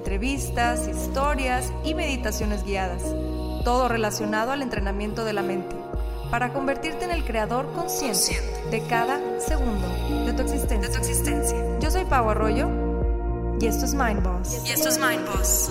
[0.00, 3.02] entrevistas, historias y meditaciones guiadas,
[3.64, 5.76] todo relacionado al entrenamiento de la mente,
[6.30, 8.40] para convertirte en el creador consciente
[8.70, 9.86] de cada segundo
[10.24, 11.78] de tu existencia.
[11.80, 12.70] Yo soy Pau Arroyo
[13.60, 14.62] y esto es Mind Boss.
[14.66, 15.70] Y esto es Mind Boss.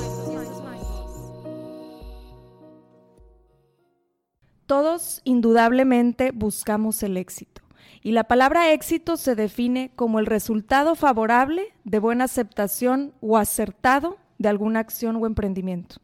[4.68, 7.64] Todos indudablemente buscamos el éxito.
[8.02, 14.18] Y la palabra éxito se define como el resultado favorable de buena aceptación o acertado
[14.38, 15.98] de alguna acción o emprendimiento.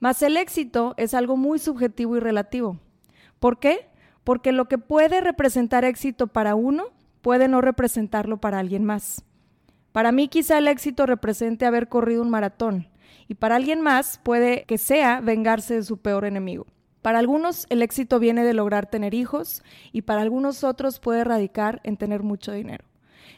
[0.00, 2.78] Mas el éxito es algo muy subjetivo y relativo.
[3.38, 3.88] ¿Por qué?
[4.24, 6.86] Porque lo que puede representar éxito para uno
[7.20, 9.24] puede no representarlo para alguien más.
[9.92, 12.88] Para mí quizá el éxito represente haber corrido un maratón
[13.28, 16.66] y para alguien más puede que sea vengarse de su peor enemigo.
[17.06, 19.62] Para algunos el éxito viene de lograr tener hijos
[19.92, 22.84] y para algunos otros puede radicar en tener mucho dinero.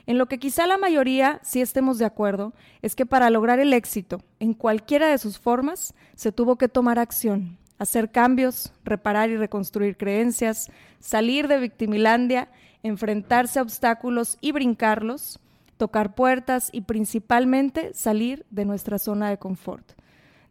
[0.06, 3.74] En lo que quizá la mayoría sí estemos de acuerdo es que para lograr el
[3.74, 9.36] éxito en cualquiera de sus formas se tuvo que tomar acción, hacer cambios, reparar y
[9.36, 12.48] reconstruir creencias, salir de victimilandia,
[12.82, 15.40] enfrentarse a obstáculos y brincarlos,
[15.76, 19.92] tocar puertas y principalmente salir de nuestra zona de confort.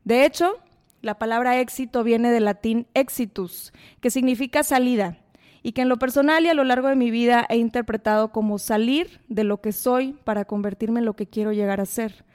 [0.03, 0.53] De hecho,
[1.07, 5.17] la palabra éxito viene del latín exitus, que significa salida,
[5.63, 8.59] y que en lo personal y a lo largo de mi vida he interpretado como
[8.59, 12.25] salir de lo que soy para convertirme en lo que quiero llegar a ser.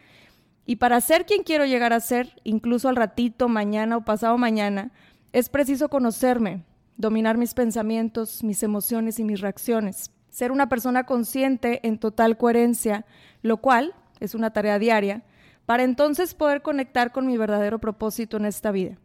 [0.65, 4.91] Y para ser quien quiero llegar a ser, incluso al ratito, mañana o pasado mañana,
[5.35, 6.65] es preciso conocerme,
[6.97, 13.05] dominar mis pensamientos, mis emociones y mis reacciones, ser una persona consciente en total coherencia,
[13.43, 15.25] lo cual es una tarea diaria,
[15.67, 18.99] para entonces poder conectar con mi verdadero propósito en esta vida.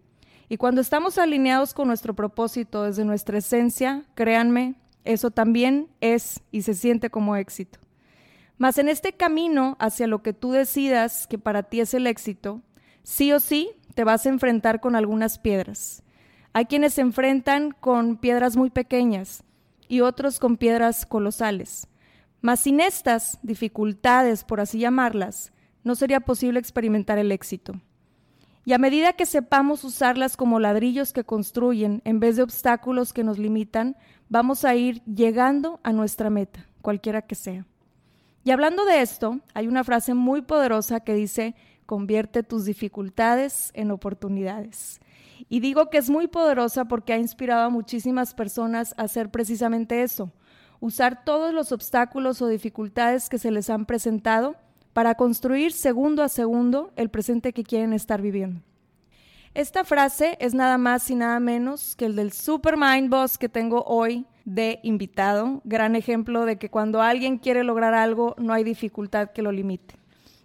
[0.50, 6.62] Y cuando estamos alineados con nuestro propósito desde nuestra esencia, créanme, eso también es y
[6.62, 7.80] se siente como éxito.
[8.58, 12.62] Mas en este camino hacia lo que tú decidas que para ti es el éxito,
[13.04, 16.04] sí o sí te vas a enfrentar con algunas piedras.
[16.54, 19.44] Hay quienes se enfrentan con piedras muy pequeñas
[19.88, 21.88] y otros con piedras colosales.
[22.42, 25.52] Mas sin estas dificultades, por así llamarlas,
[25.88, 27.74] no sería posible experimentar el éxito.
[28.66, 33.24] Y a medida que sepamos usarlas como ladrillos que construyen en vez de obstáculos que
[33.24, 33.96] nos limitan,
[34.28, 37.66] vamos a ir llegando a nuestra meta, cualquiera que sea.
[38.44, 41.56] Y hablando de esto, hay una frase muy poderosa que dice,
[41.86, 45.00] convierte tus dificultades en oportunidades.
[45.48, 50.04] Y digo que es muy poderosa porque ha inspirado a muchísimas personas a hacer precisamente
[50.04, 50.34] eso,
[50.82, 54.58] usar todos los obstáculos o dificultades que se les han presentado
[54.98, 58.62] para construir segundo a segundo el presente que quieren estar viviendo.
[59.54, 63.84] Esta frase es nada más y nada menos que el del Supermind Boss que tengo
[63.84, 69.30] hoy de invitado, gran ejemplo de que cuando alguien quiere lograr algo no hay dificultad
[69.34, 69.94] que lo limite.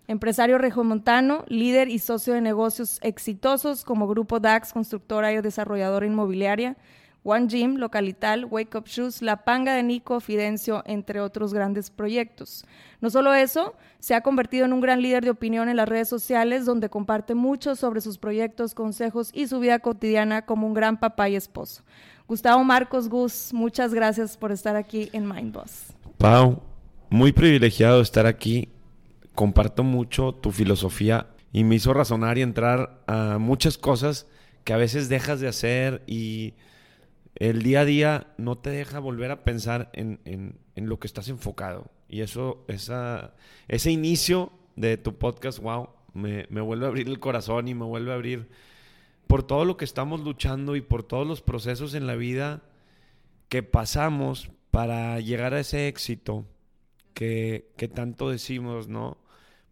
[0.07, 6.77] Empresario regiomontano, líder y socio de negocios exitosos como Grupo DAX, constructora y desarrolladora inmobiliaria,
[7.25, 12.65] One Gym, Localital, Wake Up Shoes, La Panga de Nico, Fidencio, entre otros grandes proyectos.
[13.01, 16.09] No solo eso, se ha convertido en un gran líder de opinión en las redes
[16.09, 20.99] sociales, donde comparte mucho sobre sus proyectos, consejos y su vida cotidiana como un gran
[20.99, 21.83] papá y esposo.
[22.27, 25.93] Gustavo Marcos Gus, muchas gracias por estar aquí en Mindboss.
[26.19, 26.61] Pau,
[27.11, 28.69] muy privilegiado estar aquí.
[29.35, 34.27] Comparto mucho tu filosofía y me hizo razonar y entrar a muchas cosas
[34.65, 36.55] que a veces dejas de hacer y
[37.37, 41.91] el día a día no te deja volver a pensar en, lo que estás enfocado.
[42.09, 43.35] Y eso, esa,
[43.69, 47.85] ese inicio de tu podcast, wow, me, me, vuelve a abrir el corazón y me
[47.85, 48.49] vuelve a abrir
[49.27, 52.63] por todo lo que estamos luchando y por todos los procesos en la vida
[53.49, 56.47] que pasamos para llegar a ese éxito
[57.15, 59.19] que, que tanto decimos, ¿no?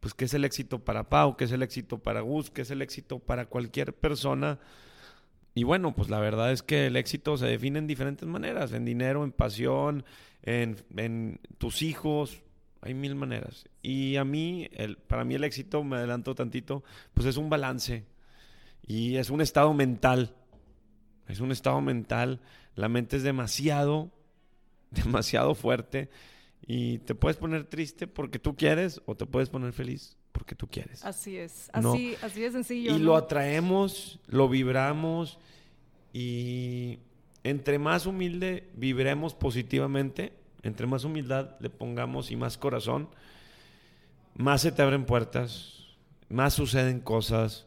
[0.01, 2.71] Pues que es el éxito para Pau, que es el éxito para Gus, que es
[2.71, 4.59] el éxito para cualquier persona
[5.55, 8.85] y bueno, pues la verdad es que el éxito se define en diferentes maneras, en
[8.85, 10.05] dinero, en pasión,
[10.43, 12.43] en, tus hijos,
[12.81, 13.69] hay mil maneras.
[13.83, 18.05] Y a mí, el, para mí el éxito, me adelanto tantito, pues es un balance
[18.87, 20.35] y es un estado mental.
[21.27, 22.41] Es un estado mental,
[22.75, 24.11] la mente es demasiado,
[24.91, 26.11] demasiado fuerte
[26.67, 30.69] y te puedes poner triste porque tú quieres o te puedes poner feliz porque tú
[30.69, 31.05] quieres.
[31.05, 32.97] Así es, así, así de sencillo.
[32.97, 35.39] Y lo atraemos, lo vibramos
[36.13, 36.99] y
[37.45, 40.33] entre más humilde vibremos positivamente,
[40.63, 43.09] entre más humildad le pongamos y más corazón,
[44.35, 45.85] más se te abren puertas,
[46.29, 47.67] más suceden cosas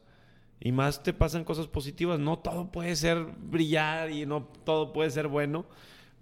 [0.60, 2.20] y más te pasan cosas positivas.
[2.20, 5.66] No todo puede ser brillar y no todo puede ser bueno,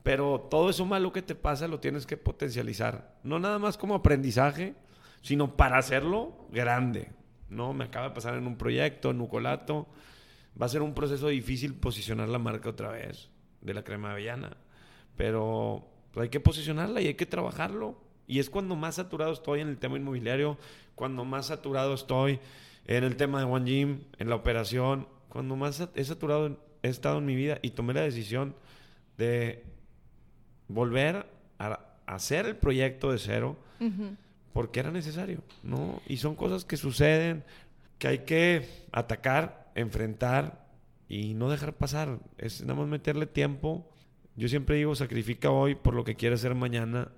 [0.04, 3.16] pero todo eso malo que te pasa lo tienes que potencializar.
[3.24, 4.76] No nada más como aprendizaje,
[5.22, 7.12] sino para hacerlo grande.
[7.50, 9.88] No, me acaba de pasar en un proyecto, en Ucolato.
[10.60, 13.30] Va a ser un proceso difícil posicionar la marca otra vez
[13.62, 14.58] de la crema avellana.
[15.18, 18.02] Pero hay que posicionarla y hay que trabajarlo.
[18.28, 20.58] Y es cuando más saturado estoy en el tema inmobiliario,
[20.96, 22.40] cuando más saturado estoy
[22.86, 27.20] en el tema de One Gym, en la operación, cuando más he saturado he estado
[27.20, 28.56] en mi vida y tomé la decisión
[29.18, 29.64] de
[30.68, 31.28] volver
[31.60, 33.58] a hacer el proyecto de cero
[34.54, 36.02] porque era necesario, ¿no?
[36.08, 37.44] Y son cosas que suceden,
[37.98, 40.66] que hay que atacar, enfrentar
[41.08, 42.20] y no dejar pasar.
[42.38, 43.88] Es nada más meterle tiempo.
[44.36, 47.12] Yo siempre digo, sacrifica hoy por lo que quieres hacer mañana,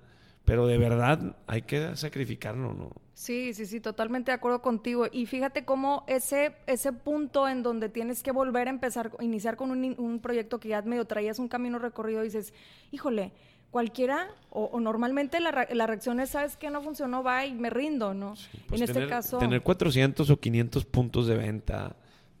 [0.44, 2.90] pero de verdad hay que sacrificarlo, ¿no?
[3.14, 5.06] Sí, sí, sí, totalmente de acuerdo contigo.
[5.10, 9.70] Y fíjate cómo ese, ese punto en donde tienes que volver a empezar, iniciar con
[9.70, 12.52] un, un proyecto que ya medio traías un camino recorrido dices,
[12.90, 13.32] híjole,
[13.74, 16.70] cualquiera, o, normalmente la, la, reacción es, ¿sabes qué?
[16.70, 18.34] No funcionó, va y me rindo, ¿no?
[18.68, 19.38] Pues en este caso...
[19.38, 21.96] Tener 400 o 500 puntos de venta,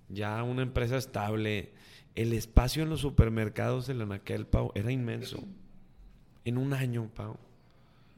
[0.08, 1.72] ya una empresa estable,
[2.14, 5.42] el espacio en los supermercados de la Naquel, Pau, era inmenso.
[6.44, 7.36] En un año, Pau.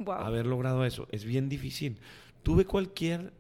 [0.07, 1.97] Haber logrado eso es bien difícil.
[2.43, 3.33] Tuve cualquier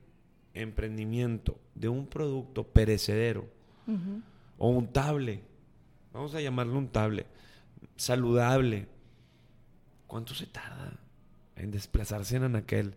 [0.54, 3.46] emprendimiento de un producto perecedero
[4.56, 5.42] o un table,
[6.14, 7.26] vamos a llamarlo un table,
[7.96, 8.88] saludable,
[10.06, 10.92] ¿Cuánto se tarda
[11.56, 12.94] en desplazarse en Anaquel?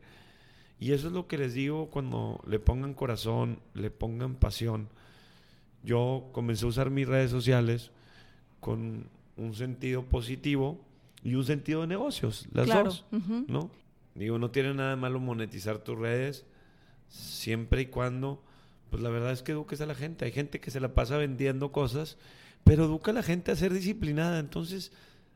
[0.80, 4.88] Y eso es lo que les digo cuando le pongan corazón, le pongan pasión.
[5.84, 7.92] Yo comencé a usar mis redes sociales
[8.60, 9.08] con
[9.38, 10.80] un sentido positivo
[11.24, 13.06] y un sentido de negocios, las dos,
[13.48, 13.70] ¿no?
[14.16, 16.46] Digo, no tiene nada de malo monetizar tus redes
[17.10, 18.44] siempre y cuando,
[18.90, 20.26] pues la verdad es que eduques a la gente.
[20.26, 22.18] Hay gente que se la pasa vendiendo cosas,
[22.64, 24.40] pero educa a la gente a ser disciplinada.
[24.40, 24.92] Entonces,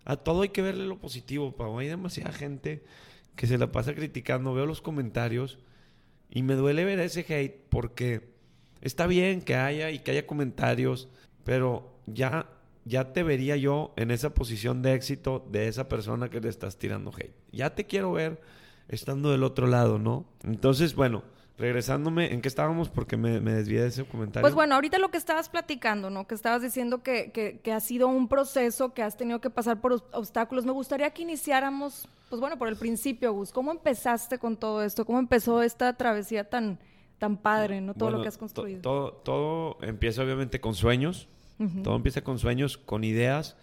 [0.06, 1.80] a todo hay que verle lo positivo, Pau.
[1.80, 2.84] Hay demasiada gente
[3.36, 4.54] que se la pasa criticando.
[4.54, 5.60] Veo los comentarios
[6.30, 8.34] y me duele ver ese hate porque
[8.82, 11.10] está bien que haya y que haya comentarios,
[11.44, 12.50] pero ya,
[12.86, 16.78] ya te vería yo en esa posición de éxito de esa persona que le estás
[16.78, 17.36] tirando hate.
[17.52, 18.42] Ya te quiero ver
[18.90, 20.26] estando del otro lado, ¿no?
[20.44, 21.24] Entonces, bueno,
[21.64, 22.90] regresándome, ¿en qué estábamos?
[22.90, 24.42] Porque me, me, desvié de ese comentario.
[24.42, 26.28] Pues bueno, ahorita lo que estabas platicando, ¿no?
[26.28, 29.80] Que estabas diciendo que, que, que, ha sido un proceso, que has tenido que pasar
[29.80, 30.66] por obstáculos.
[30.66, 33.54] Me gustaría que iniciáramos, pues bueno, por el principio, Gus.
[33.54, 35.06] ¿Cómo empezaste con todo esto?
[35.06, 36.80] ¿Cómo empezó esta travesía tan,
[37.18, 37.94] tan padre, ¿no?
[37.94, 38.82] Todo lo que has construido.
[38.82, 41.30] todo, todo empieza obviamente con sueños.
[41.82, 43.56] Todo empieza con sueños, con ideas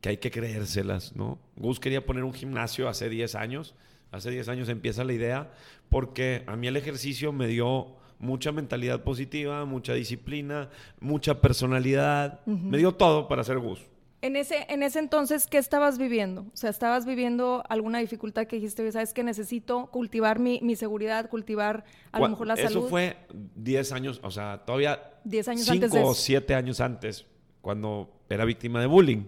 [0.00, 1.40] que hay que creérselas, ¿no?
[1.56, 3.74] Gus quería poner un gimnasio hace 10 años
[4.10, 5.50] Hace 10 años empieza la idea
[5.88, 10.70] porque a mí el ejercicio me dio mucha mentalidad positiva, mucha disciplina,
[11.00, 13.80] mucha personalidad, me dio todo para hacer Gus.
[14.20, 16.40] En ese, en ese entonces, ¿qué estabas viviendo?
[16.52, 21.30] O sea, ¿estabas viviendo alguna dificultad que dijiste, sabes que necesito cultivar mi, mi seguridad,
[21.30, 22.70] cultivar a lo mejor la salud?
[22.70, 23.16] Eso fue
[23.54, 27.26] 10 años, o sea, todavía 10 años 5 o 7 años antes,
[27.60, 29.22] cuando era víctima de bullying.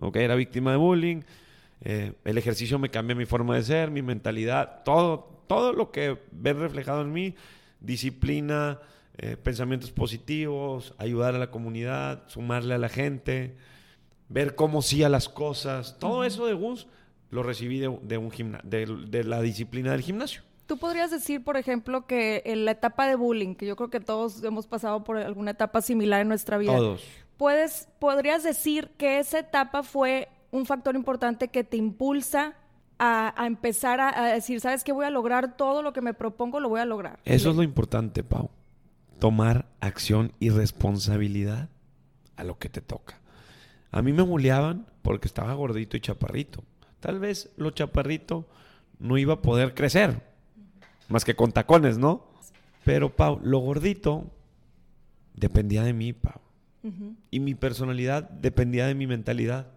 [0.00, 1.20] Ok, era víctima de bullying,
[1.84, 6.18] eh, el ejercicio me cambia mi forma de ser, mi mentalidad, todo, todo lo que
[6.30, 7.34] ven reflejado en mí,
[7.80, 8.80] disciplina,
[9.18, 13.56] eh, pensamientos positivos, ayudar a la comunidad, sumarle a la gente,
[14.28, 16.86] ver cómo sí a las cosas, todo eso de Gus
[17.30, 18.30] lo recibí de, un
[18.62, 20.42] de, la disciplina del gimnasio.
[20.66, 24.00] Tú podrías decir, por ejemplo, que en la etapa de bullying, que yo creo que
[24.00, 26.76] todos hemos pasado por alguna etapa similar en nuestra vida.
[26.76, 27.02] Todos.
[27.38, 32.54] Puedes, podrías decir que esa etapa fue un factor importante que te impulsa
[32.98, 34.92] a, empezar a, decir, ¿sabes qué?
[34.92, 37.18] Voy a lograr todo lo que me propongo, lo voy a lograr.
[37.24, 38.50] Eso es lo importante, Pau.
[39.18, 41.68] Tomar acción y responsabilidad
[42.36, 43.18] a lo que te toca.
[43.90, 46.62] A mí me buleaban porque estaba gordito y chaparrito.
[47.00, 48.46] Tal vez lo chaparrito
[49.00, 50.22] no iba a poder crecer,
[51.08, 52.24] más que con tacones, ¿no?
[52.84, 54.30] Pero, Pau, lo gordito
[55.34, 56.40] dependía de mí, Pau.
[57.30, 59.68] Y mi personalidad dependía de mi mentalidad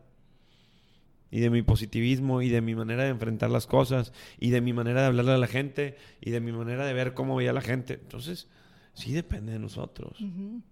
[1.32, 4.74] y de mi positivismo y de mi manera de enfrentar las cosas y de mi
[4.74, 7.62] manera de hablarle a la gente y de mi manera de ver cómo veía la
[7.62, 7.96] gente.
[7.96, 8.48] Entonces,
[8.94, 10.18] sí depende de nosotros.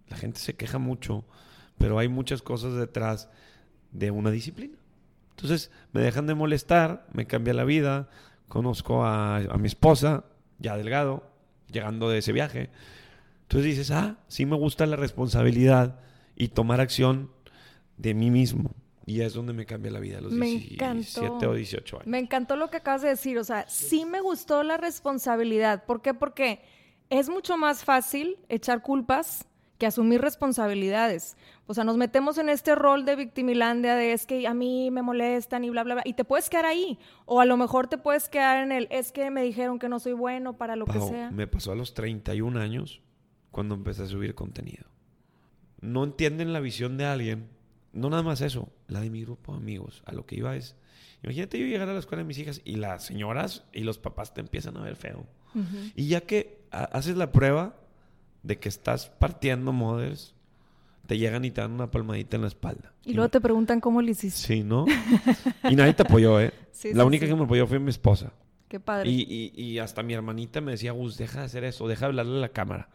[0.07, 1.25] La gente se queja mucho,
[1.77, 3.29] pero hay muchas cosas detrás
[3.91, 4.77] de una disciplina.
[5.31, 8.09] Entonces, me dejan de molestar, me cambia la vida,
[8.47, 10.25] conozco a, a mi esposa,
[10.59, 11.29] ya delgado,
[11.71, 12.69] llegando de ese viaje.
[13.43, 15.99] Entonces dices, ah, sí me gusta la responsabilidad
[16.35, 17.31] y tomar acción
[17.97, 18.71] de mí mismo.
[19.05, 21.49] Y es donde me cambia la vida a los Me 17 encantó.
[21.49, 22.07] o 18 años.
[22.07, 25.85] Me encantó lo que acabas de decir, o sea, sí me gustó la responsabilidad.
[25.85, 26.13] ¿Por qué?
[26.13, 26.61] Porque
[27.09, 29.45] es mucho más fácil echar culpas
[29.77, 31.35] que asumir responsabilidades.
[31.65, 35.01] O sea, nos metemos en este rol de victimilandia de es que a mí me
[35.01, 36.97] molestan y bla, bla, bla, y te puedes quedar ahí.
[37.25, 39.99] O a lo mejor te puedes quedar en el es que me dijeron que no
[39.99, 41.31] soy bueno para lo que sea.
[41.31, 43.01] me pasó a los 31 años
[43.51, 44.85] cuando empecé a subir contenido.
[45.81, 47.49] No entienden la visión de alguien.
[47.93, 50.01] No nada más eso, la de mi grupo de amigos.
[50.05, 50.75] A lo que iba es,
[51.23, 54.33] imagínate yo llegar a la escuela de mis hijas y las señoras y los papás
[54.33, 55.25] te empiezan a ver feo.
[55.95, 57.75] Y ya que ha- haces la prueba
[58.41, 60.33] de que estás partiendo mothers,
[61.05, 62.91] te llegan y te dan una palmadita en la espalda.
[63.05, 64.39] Y luego te preguntan cómo lo hiciste.
[64.39, 64.85] Sí, ¿no?
[65.69, 66.51] y nadie te apoyó, ¿eh?
[66.71, 67.31] Sí, la sí, única sí.
[67.31, 68.33] que me apoyó fue mi esposa.
[68.67, 69.07] Qué padre.
[69.11, 69.21] Y,
[69.55, 72.37] y- y hasta mi hermanita me decía, Gus, deja de hacer eso, deja de hablarle
[72.37, 72.89] a la cámara.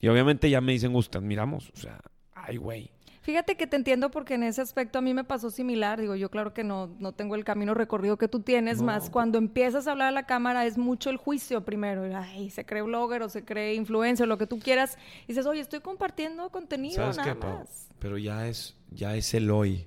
[0.00, 1.70] Y obviamente ya me dicen, Gus, te admiramos.
[1.74, 2.00] O sea,
[2.34, 2.90] ay, güey.
[3.24, 5.98] Fíjate que te entiendo porque en ese aspecto a mí me pasó similar.
[5.98, 8.84] Digo, yo claro que no, no tengo el camino recorrido que tú tienes, No.
[8.84, 12.04] más cuando empiezas a hablar a la cámara es mucho el juicio primero.
[12.14, 14.98] Ay, se cree blogger o se cree influencer, lo que tú quieras.
[15.24, 17.88] Y dices, oye, estoy compartiendo contenido ¿Sabes nada qué, más.
[17.98, 19.86] Pero ya es, ya es el hoy,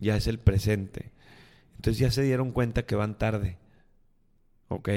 [0.00, 1.12] ya es el presente.
[1.76, 3.58] Entonces ya se dieron cuenta que van tarde.
[4.68, 4.88] ¿Ok?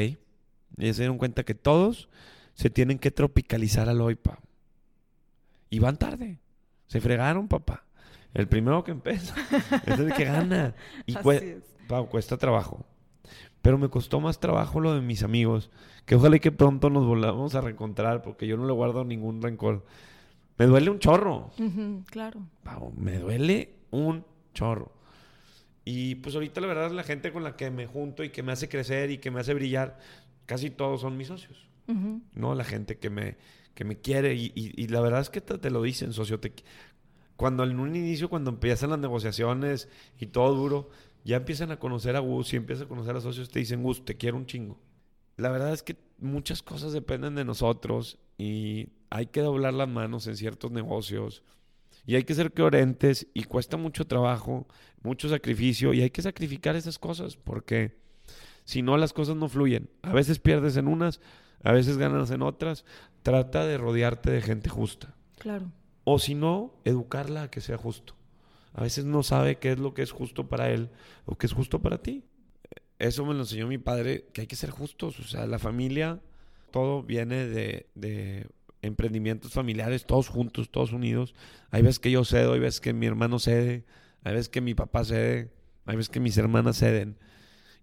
[0.78, 2.08] Ya se dieron cuenta que todos
[2.54, 4.38] se tienen que tropicalizar al hoy, Pau.
[5.70, 6.40] Y van tarde.
[6.88, 7.84] Se fregaron, papá.
[8.34, 9.34] El primero que empieza
[9.86, 10.76] es el que gana.
[11.06, 11.64] Y es.
[11.88, 12.86] Pau, cuesta trabajo.
[13.62, 15.72] Pero me costó más trabajo lo de mis amigos.
[16.06, 19.42] Que ojalá y que pronto nos volvamos a reencontrar porque yo no le guardo ningún
[19.42, 19.86] rencor.
[20.58, 21.52] Me duele un chorro.
[22.12, 22.42] Claro.
[22.64, 24.92] Pau, me duele un chorro.
[25.84, 28.52] Y pues ahorita la verdad la gente con la que me junto y que me
[28.52, 30.00] hace crecer y que me hace brillar,
[30.46, 31.68] casi todos son mis socios.
[32.34, 32.56] ¿no?
[32.56, 33.38] La gente que me,
[33.76, 36.40] que me quiere y, la verdad es que te, te lo dicen, socio.
[36.40, 36.54] te-
[37.36, 39.90] cuando en un inicio, cuando empiezan las negociaciones
[40.20, 40.90] y todo duro,
[41.26, 44.06] ya empiezan a conocer a Gus y empiezan a conocer a socios, te dicen, Gus,
[44.06, 44.80] te quiero un chingo.
[45.38, 50.28] La verdad es que muchas cosas dependen de nosotros y hay que doblar las manos
[50.28, 51.44] en ciertos negocios
[52.06, 54.68] y hay que ser coherentes y cuesta mucho trabajo,
[55.02, 57.98] mucho sacrificio y hay que sacrificar esas cosas porque
[58.64, 59.90] si no las cosas no fluyen.
[60.04, 61.20] A veces pierdes en unas,
[61.64, 62.86] a veces ganas en otras.
[63.26, 65.16] Trata de rodearte de gente justa.
[65.40, 65.72] Claro.
[66.04, 68.14] O si no, educarla a que sea justo.
[68.72, 70.92] A veces no sabe qué es lo que es justo para él
[71.26, 72.24] o qué es justo para ti.
[73.00, 75.20] Eso me lo enseñó mi padre, que hay que ser justos.
[75.20, 76.22] O sea, la familia,
[76.70, 78.46] todo viene de, de
[78.84, 81.34] emprendimientos familiares, todos juntos, todos unidos.
[81.72, 83.86] Hay veces que yo cedo, hay veces que mi hermano cede,
[84.24, 85.52] hay veces que mi papá cede,
[85.88, 87.18] hay veces que mis hermanas ceden.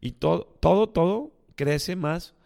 [0.00, 2.36] Y todo, todo, todo crece más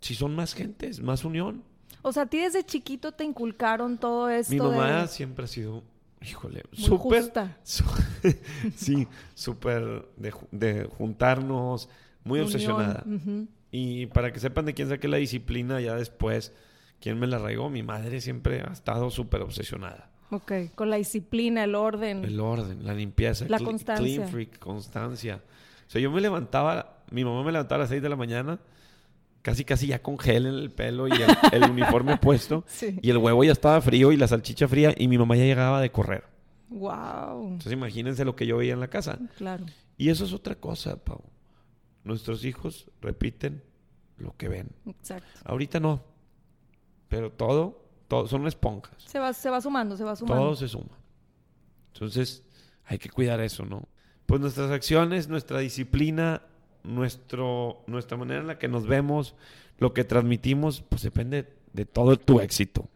[0.00, 1.68] si son más gentes, más unión.
[2.02, 5.08] O sea, a ti desde chiquito te inculcaron todo esto Mi mamá de...
[5.08, 5.82] siempre ha sido,
[6.22, 7.30] híjole, súper,
[7.62, 7.84] su-
[8.76, 11.88] sí, súper de, de juntarnos,
[12.24, 12.46] muy unión.
[12.46, 13.04] obsesionada.
[13.06, 13.46] Ujú.
[13.70, 16.52] Y para que sepan de quién saqué la disciplina ya después,
[17.00, 20.10] quién me la arraigó, mi madre siempre ha estado súper obsesionada.
[20.32, 22.24] Ok, con la disciplina, el orden.
[22.24, 24.04] El orden, la limpieza, La constancia.
[24.04, 25.42] clean freak, constancia.
[25.86, 28.60] O sea, yo me levantaba, mi mamá me levantaba a las 6 de la mañana,
[29.42, 32.64] casi casi ya con gel en el pelo y el, el uniforme puesto.
[32.66, 32.98] Sí.
[33.02, 35.80] Y el huevo ya estaba frío y la salchicha fría y mi mamá ya llegaba
[35.80, 36.24] de correr.
[36.68, 37.42] Wow.
[37.48, 39.18] Entonces imagínense lo que yo veía en la casa.
[39.36, 39.66] Claro.
[39.96, 41.22] Y eso es otra cosa, Pau.
[42.04, 43.62] Nuestros hijos repiten
[44.16, 44.70] lo que ven.
[44.86, 45.40] Exacto.
[45.44, 46.02] Ahorita no.
[47.08, 49.02] Pero todo, todo son esponjas.
[49.04, 50.42] Se va, se va sumando, se va sumando.
[50.42, 50.96] Todo se suma.
[51.92, 52.44] Entonces,
[52.84, 53.88] hay que cuidar eso, ¿no?
[54.26, 56.42] Pues nuestras acciones, nuestra disciplina,
[56.84, 59.34] nuestro, nuestra manera en la que nos vemos,
[59.78, 62.88] lo que transmitimos, pues depende de todo tu éxito.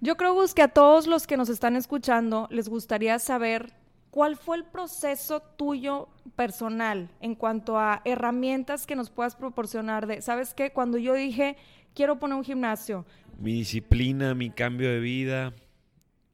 [0.00, 3.72] Yo creo, Gus, que a todos los que nos están escuchando les gustaría saber
[4.10, 10.22] cuál fue el proceso tuyo personal en cuanto a herramientas que nos puedas proporcionar de,
[10.22, 10.70] ¿sabes qué?
[10.72, 11.56] Cuando yo dije,
[11.94, 13.04] quiero poner un gimnasio,
[13.40, 15.52] Mi disciplina, mi cambio de vida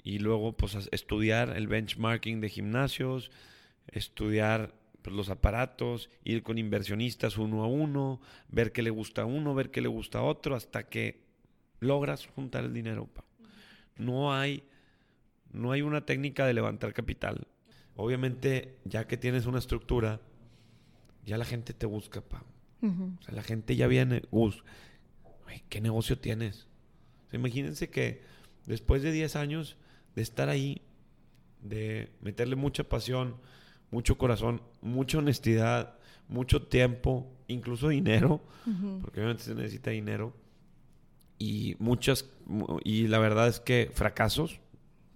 [0.02, 3.30] y luego pues estudiar el benchmarking de gimnasios,
[3.88, 4.74] estudiar
[5.04, 9.54] pues, los aparatos, ir con inversionistas uno a uno, ver qué le gusta a uno,
[9.54, 11.20] ver qué le gusta a otro, hasta que
[11.78, 13.11] logras juntar el dinero.
[13.99, 14.64] No hay,
[15.52, 17.46] no hay una técnica de levantar capital.
[17.96, 20.23] Obviamente, ya que tienes una estructura,
[21.26, 22.20] ya la gente te busca.
[22.80, 24.64] O sea, la gente ya viene, Gus,
[25.68, 26.66] ¿qué negocio tienes?
[27.26, 28.23] O sea, imagínense que
[28.64, 29.76] después de 10 años
[30.14, 30.80] de estar ahí,
[31.61, 33.37] de meterle mucha pasión,
[33.94, 35.94] mucho corazón, mucha honestidad,
[36.28, 38.40] mucho tiempo, incluso dinero,
[39.00, 40.34] porque obviamente se necesita dinero,
[41.38, 42.28] y muchas,
[42.82, 44.60] y la verdad es que fracasos.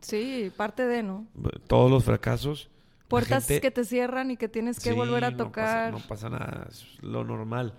[0.01, 1.27] Sí, parte de, ¿no?
[1.67, 2.71] Todos los fracasos.
[3.09, 5.93] Puertas que te cierran y que tienes que volver a tocar.
[5.93, 7.75] No pasa, nada, es lo normal.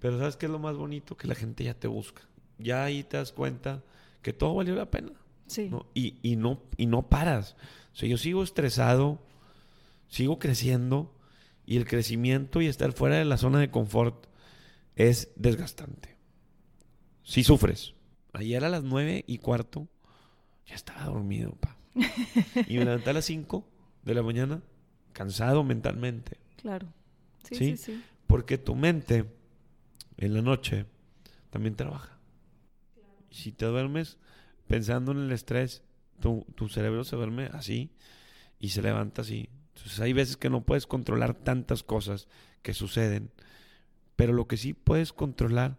[0.00, 1.14] Pero ¿sabes qué es lo más bonito?
[1.16, 2.22] Que la gente ya te busca.
[2.58, 3.82] Ya ahí te das cuenta
[4.22, 5.12] que todo valió la pena.
[5.46, 5.70] Sí.
[5.94, 7.56] Y, y, no, y no paras.
[7.92, 9.18] O sea, yo sigo estresado,
[10.12, 11.18] sigo creciendo
[11.64, 14.26] y el crecimiento y estar fuera de la zona de confort
[14.94, 16.18] es desgastante.
[17.22, 17.94] Si sufres.
[18.34, 19.88] Ayer a las nueve y cuarto
[20.66, 21.78] ya estaba dormido, pa.
[22.68, 23.66] y me levanté a las cinco
[24.02, 24.62] de la mañana
[25.14, 26.36] cansado mentalmente.
[26.56, 26.92] Claro.
[27.44, 29.24] Sí, sí, sí, Porque tu mente
[30.18, 30.84] en la noche
[31.48, 32.18] también trabaja.
[33.30, 34.18] Y si te duermes
[34.66, 35.82] pensando en el estrés,
[36.20, 37.92] tu, tu cerebro se duerme así
[38.58, 39.48] y se levanta así.
[39.74, 42.28] Entonces hay veces que no puedes controlar tantas cosas
[42.62, 43.30] que suceden,
[44.16, 45.78] pero lo que sí puedes controlar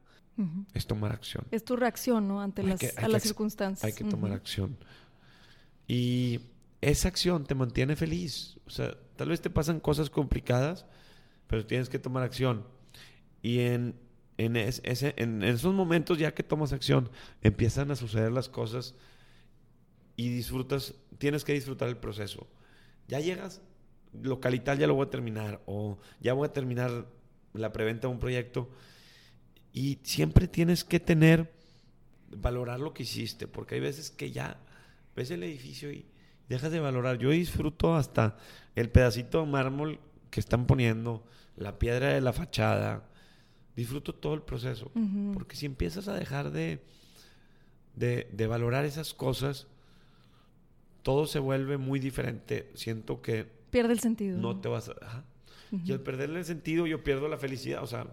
[0.73, 1.45] es tomar acción.
[1.51, 2.41] Es tu reacción, ¿no?
[2.41, 3.83] Ante las, a las circunstancias.
[3.83, 4.77] Hay que tomar acción.
[5.87, 6.39] Y
[6.81, 8.57] esa acción te mantiene feliz.
[8.65, 10.85] O sea, tal vez te pasan cosas complicadas,
[11.47, 12.65] pero tienes que tomar acción.
[13.43, 13.95] Y en,
[14.37, 18.95] en, ese, en esos momentos, ya que tomas acción, empiezan a suceder las cosas
[20.15, 22.47] y disfrutas, tienes que disfrutar el proceso.
[23.07, 23.61] Ya llegas,
[24.21, 27.07] local y tal ya lo voy a terminar, o ya voy a terminar
[27.53, 28.69] la preventa de un proyecto
[29.73, 31.51] y siempre tienes que tener,
[32.29, 34.59] valorar lo que hiciste, porque hay veces que ya
[35.15, 36.05] ves el edificio y
[36.47, 37.17] dejas de valorar.
[37.17, 38.37] Yo disfruto hasta
[38.75, 41.23] el pedacito de mármol que están poniendo,
[41.55, 43.09] la piedra de la fachada.
[43.75, 44.91] Disfruto todo el proceso.
[45.33, 46.79] Porque si empiezas a dejar de,
[47.95, 49.65] de, valorar esas cosas,
[51.01, 52.71] todo se vuelve muy diferente.
[52.75, 53.62] Siento que...
[53.73, 54.39] Pierde el sentido.
[54.39, 55.25] No, te vas a...
[55.71, 57.83] Y al perderle el sentido yo pierdo la felicidad.
[57.83, 58.07] O sea,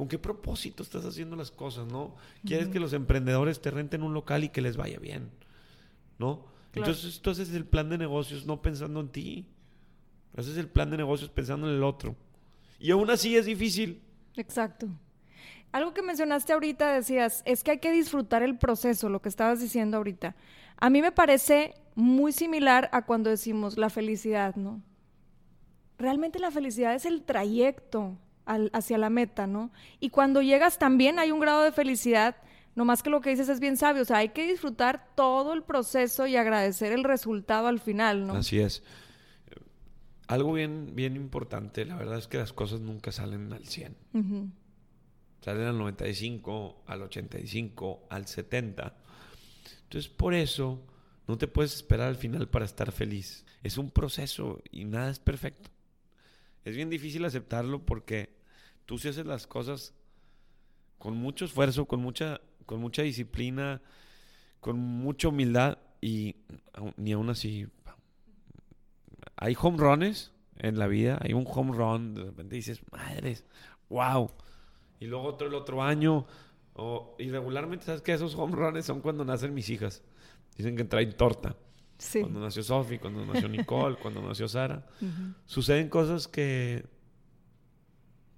[0.00, 2.16] ¿Con qué propósito estás haciendo las cosas, no?
[2.42, 5.30] Quieres que los emprendedores te renten un local y que les vaya bien,
[6.18, 6.46] ¿no?
[6.72, 9.46] Entonces, tú haces el plan de negocios no pensando en ti.
[10.34, 12.16] Haces el plan de negocios pensando en el otro.
[12.78, 14.00] Y aún así es difícil.
[14.36, 14.88] Exacto.
[15.70, 19.60] Algo que mencionaste ahorita decías, es que hay que disfrutar el proceso, lo que estabas
[19.60, 20.34] diciendo ahorita.
[20.78, 24.80] A mí me parece muy similar a cuando decimos la felicidad, ¿no?
[26.00, 28.16] Realmente la felicidad es el trayecto,
[28.72, 29.70] hacia la meta, ¿no?
[30.00, 32.36] Y cuando llegas también hay un grado de felicidad,
[32.74, 35.52] no más que lo que dices es bien sabio, o sea, hay que disfrutar todo
[35.52, 38.34] el proceso y agradecer el resultado al final, ¿no?
[38.34, 38.82] Así es.
[40.26, 43.94] Algo bien, bien importante, la verdad es que las cosas nunca salen al 100.
[45.42, 48.94] Salen al 95, al 85, al 70.
[49.82, 50.80] Entonces, por eso,
[51.28, 53.44] no te puedes esperar al final para estar feliz.
[53.62, 55.70] Es un proceso y nada es perfecto.
[56.64, 58.30] Es bien difícil aceptarlo porque
[58.86, 59.94] tú si haces las cosas
[60.98, 63.80] con mucho esfuerzo, con mucha, con mucha disciplina,
[64.60, 66.36] con mucha humildad y
[66.96, 67.66] ni aún así
[69.40, 73.44] hay home runs en la vida, hay un home run, de repente dices, madres,
[73.88, 74.30] wow.
[75.00, 76.26] Y luego otro el otro año,
[76.74, 80.02] o, y regularmente, ¿sabes que Esos home runs son cuando nacen mis hijas.
[80.56, 81.56] Dicen que traen torta.
[82.20, 84.86] Cuando nació Sophie, cuando nació Nicole, cuando nació Sara.
[85.46, 86.84] Suceden cosas que,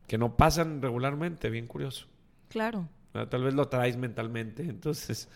[0.07, 2.07] que no pasan regularmente, bien curioso.
[2.49, 2.89] Claro.
[3.13, 5.29] Tal vez lo traes mentalmente, entonces...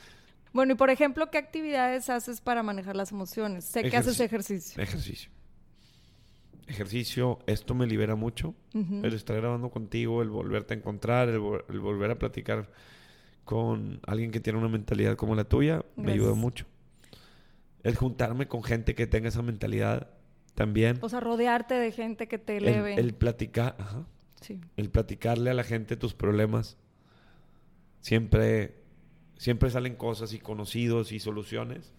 [0.53, 3.65] Bueno, y por ejemplo, ¿qué actividades haces para manejar las emociones?
[3.65, 4.83] Sé que haces ejercicio.
[4.83, 5.31] Ejercicio.
[6.67, 8.55] Ejercicio, esto me libera mucho.
[8.73, 12.71] El estar grabando contigo, el volverte a encontrar, el, volver a platicar
[13.45, 16.65] con alguien que tiene una mentalidad como la tuya, me ayuda mucho
[17.87, 20.11] el juntarme con gente que tenga esa mentalidad
[20.57, 20.99] también.
[21.03, 22.95] O sea, rodearte de gente que te eleve.
[22.95, 24.05] El, platicar, ajá.
[24.41, 24.61] Sí.
[24.77, 26.77] El platicarle a la gente tus problemas.
[28.01, 28.83] Siempre,
[29.37, 31.95] siempre salen cosas y conocidos y soluciones.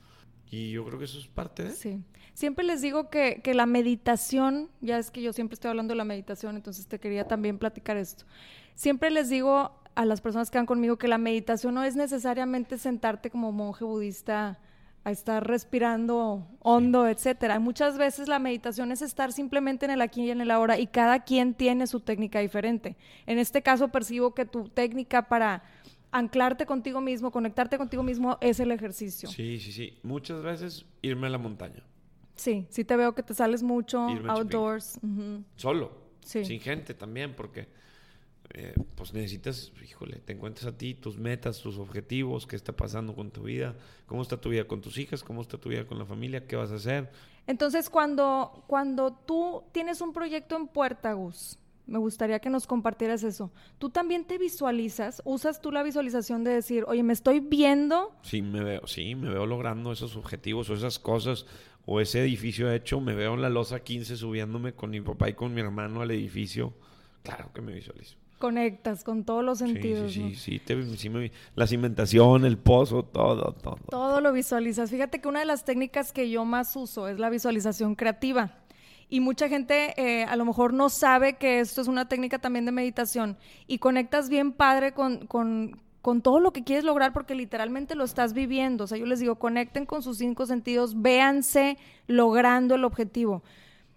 [0.51, 1.71] Y yo creo que eso es parte de...
[1.71, 2.03] Sí.
[2.33, 5.99] Siempre les digo que, que la meditación, ya es que yo siempre estoy hablando de
[5.99, 8.25] la meditación, entonces te quería también platicar esto.
[8.75, 12.77] Siempre les digo a las personas que van conmigo que la meditación no es necesariamente
[12.77, 14.59] sentarte como monje budista
[15.07, 17.59] a estar respirando hondo, etcétera.
[17.59, 20.87] Muchas veces la meditación es estar simplemente en el aquí y en el ahora y
[20.87, 22.97] cada quien tiene su técnica diferente.
[23.25, 25.63] En este caso percibo que tu técnica para
[26.11, 29.29] anclarte contigo mismo, conectarte contigo mismo es el ejercicio.
[29.29, 29.97] Sí, sí, sí.
[30.03, 31.83] Muchas veces irme a la montaña.
[32.35, 34.99] Sí, sí te veo que te sales mucho outdoors.
[35.55, 35.89] Solo,
[36.19, 37.69] sin gente también, porque
[38.53, 43.13] eh, pues necesitas, híjole, te encuentras a ti, tus metas, tus objetivos, qué está pasando
[43.13, 45.99] con tu vida, cómo está tu vida con tus hijas, cómo está tu vida con
[45.99, 47.11] la familia, qué vas a hacer.
[47.45, 53.23] Entonces, cuando, cuando tú tienes un proyecto en puerta, Gus, Me gustaría que nos compartieras
[53.23, 53.49] eso.
[53.77, 55.21] ¿Tú también te visualizas?
[55.23, 58.13] ¿Usas tú la visualización de decir, oye, me estoy viendo?
[58.23, 61.45] Sí, me veo, sí, me veo logrando esos objetivos o esas cosas
[61.85, 62.99] o ese edificio hecho.
[62.99, 66.11] Me veo en la losa 15 subiéndome con mi papá y con mi hermano al
[66.11, 66.73] edificio.
[67.23, 68.17] Claro que me visualizo.
[68.39, 70.13] Conectas con todos los sentidos.
[70.13, 73.77] Sí, sí, sí, sí, me, la cimentación, el pozo, todo, todo.
[73.89, 74.91] Todo lo visualizas.
[74.91, 78.53] Fíjate que una de las técnicas que yo más uso es la visualización creativa.
[79.09, 82.65] Y mucha gente eh, a lo mejor no sabe que esto es una técnica también
[82.65, 87.33] de meditación y conectas bien padre con, con, con todo lo que quieres lograr porque
[87.33, 88.83] literalmente lo estás viviendo.
[88.83, 93.43] O sea, yo les digo, conecten con sus cinco sentidos, véanse logrando el objetivo.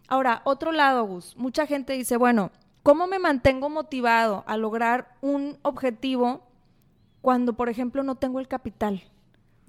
[0.07, 2.50] Ahora, otro lado, Gus, mucha gente dice, bueno,
[2.83, 6.47] ¿cómo me mantengo motivado a lograr un objetivo
[7.21, 9.03] cuando, por ejemplo, no tengo el capital?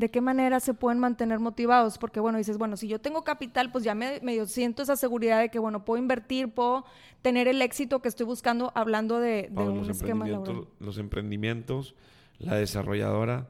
[0.01, 3.71] de qué manera se pueden mantener motivados, porque bueno, dices, bueno, si yo tengo capital,
[3.71, 6.85] pues ya me, medio siento esa seguridad de que, bueno, puedo invertir, puedo
[7.21, 10.67] tener el éxito que estoy buscando hablando de, un esquema laboral.
[10.79, 11.95] Los emprendimientos,
[12.39, 13.47] la desarrolladora,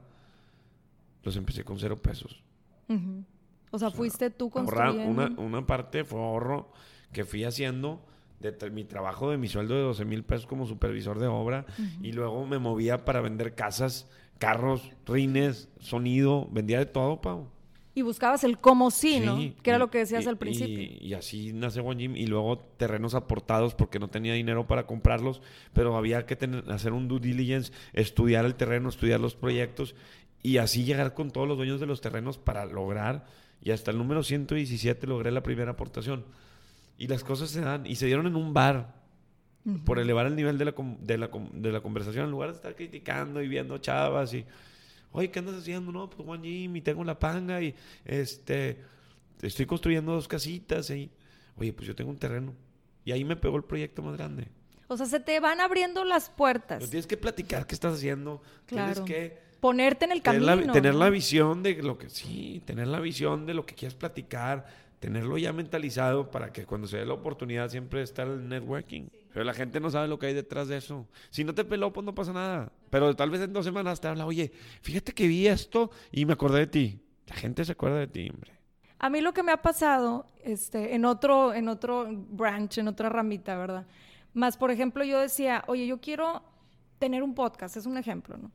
[1.23, 2.43] los empecé con cero pesos.
[3.71, 5.09] O sea, fuiste tú construyendo...
[5.09, 6.69] Una, una parte fue ahorro
[7.13, 8.01] que fui haciendo
[8.41, 11.65] de mi trabajo, de mi sueldo de 12 mil pesos como supervisor de obra,
[12.01, 14.09] y luego me movía para vender casas
[14.41, 17.47] carros, rines, sonido, vendía de todo, Pau.
[17.93, 19.37] Y buscabas el cómo sí, ¿no?
[19.61, 20.97] Que era lo que decías al principio.
[20.99, 22.15] Y, así nace One Gym.
[22.15, 25.41] Y luego terrenos aportados porque no tenía dinero para comprarlos,
[25.73, 26.37] pero había que
[26.69, 29.93] hacer un due diligence, estudiar el terreno, estudiar los proyectos
[30.41, 33.25] y así llegar con todos los dueños de los terrenos para lograr.
[33.61, 36.25] Y hasta el número 117 logré la primera aportación.
[37.01, 37.87] Y las cosas se dan.
[37.87, 38.93] Y se dieron en un bar
[39.85, 42.75] por elevar el nivel de la, de, la, de la conversación, en lugar de estar
[42.75, 44.45] criticando y viendo chavas y,
[45.11, 45.91] oye, ¿qué andas haciendo?
[45.91, 47.73] No, pues Juan Jimmy, tengo la panga y
[48.05, 48.77] este,
[49.41, 51.09] estoy construyendo dos casitas y,
[51.55, 52.53] oye, pues yo tengo un terreno.
[53.03, 54.47] Y ahí me pegó el proyecto más grande.
[54.87, 56.87] O sea, se te van abriendo las puertas.
[56.87, 58.43] tienes que platicar qué estás haciendo.
[58.67, 60.45] Tienes que ponerte en el camino.
[60.45, 63.73] Tener la, tener la visión de lo que sí, tener la visión de lo que
[63.73, 68.47] quieres platicar, tenerlo ya mentalizado para que cuando se dé la oportunidad siempre en el
[68.47, 69.07] networking.
[69.33, 71.07] Pero la gente no sabe lo que hay detrás de eso.
[71.31, 72.71] Si no te peló, pues no pasa nada.
[72.91, 74.51] Pero tal vez en dos semanas te habla, oye,
[74.83, 77.01] fíjate que vi esto y me acordé de ti.
[77.25, 78.51] La gente se acuerda de ti, hombre.
[78.99, 83.09] A mí lo que me ha pasado, este, en otro, en otro branch, en otra
[83.09, 83.87] ramita, ¿verdad?
[84.35, 86.43] Más, por ejemplo, yo decía, oye, yo quiero
[86.99, 88.51] tener un podcast, es un ejemplo, ¿no?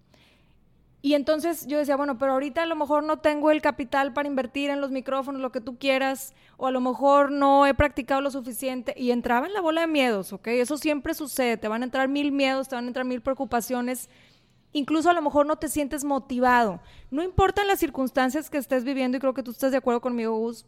[1.06, 4.26] Y entonces yo decía, bueno, pero ahorita a lo mejor no tengo el capital para
[4.26, 8.20] invertir en los micrófonos, lo que tú quieras, o a lo mejor no he practicado
[8.20, 8.92] lo suficiente.
[8.96, 10.48] Y entraba en la bola de miedos, ¿ok?
[10.48, 14.10] Eso siempre sucede, te van a entrar mil miedos, te van a entrar mil preocupaciones.
[14.72, 16.80] Incluso a lo mejor no te sientes motivado.
[17.12, 20.36] No importa las circunstancias que estés viviendo, y creo que tú estás de acuerdo conmigo,
[20.36, 20.66] Gus,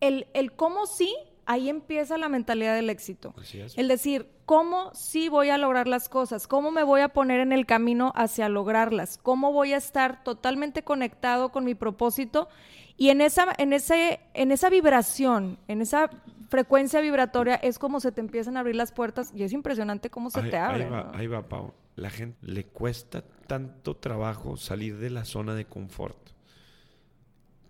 [0.00, 1.10] el, el cómo sí
[1.46, 3.34] ahí empieza la mentalidad del éxito.
[3.76, 6.46] El decir, ¿cómo sí voy a lograr las cosas?
[6.46, 9.18] ¿Cómo me voy a poner en el camino hacia lograrlas?
[9.18, 12.48] ¿Cómo voy a estar totalmente conectado con mi propósito?
[12.96, 16.10] Y en esa, en ese, en esa vibración, en esa
[16.48, 20.30] frecuencia vibratoria, es como se te empiezan a abrir las puertas y es impresionante cómo
[20.30, 20.86] se te abren.
[20.86, 21.72] Ahí va, ahí va, Pau.
[21.96, 26.18] La gente le cuesta tanto trabajo salir de la zona de confort